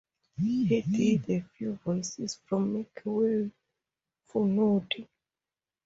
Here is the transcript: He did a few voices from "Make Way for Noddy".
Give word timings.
He 0.35 0.67
did 0.67 1.29
a 1.29 1.41
few 1.41 1.75
voices 1.85 2.39
from 2.47 2.73
"Make 2.73 3.03
Way 3.05 3.51
for 4.25 4.47
Noddy". 4.47 5.07